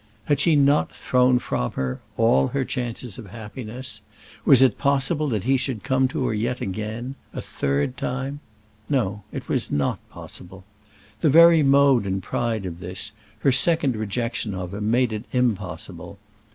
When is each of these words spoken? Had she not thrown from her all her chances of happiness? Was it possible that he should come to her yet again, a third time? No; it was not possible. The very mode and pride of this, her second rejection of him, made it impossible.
Had 0.25 0.39
she 0.39 0.55
not 0.55 0.91
thrown 0.95 1.37
from 1.37 1.73
her 1.73 1.99
all 2.17 2.47
her 2.47 2.65
chances 2.65 3.19
of 3.19 3.27
happiness? 3.27 4.01
Was 4.45 4.63
it 4.63 4.79
possible 4.79 5.27
that 5.29 5.43
he 5.43 5.57
should 5.57 5.83
come 5.83 6.07
to 6.07 6.25
her 6.25 6.33
yet 6.33 6.59
again, 6.59 7.13
a 7.35 7.39
third 7.39 7.97
time? 7.97 8.39
No; 8.89 9.21
it 9.31 9.47
was 9.47 9.69
not 9.69 9.99
possible. 10.09 10.63
The 11.19 11.29
very 11.29 11.61
mode 11.61 12.07
and 12.07 12.23
pride 12.23 12.65
of 12.65 12.79
this, 12.79 13.11
her 13.41 13.51
second 13.51 13.95
rejection 13.95 14.55
of 14.55 14.73
him, 14.73 14.89
made 14.89 15.13
it 15.13 15.25
impossible. 15.33 16.17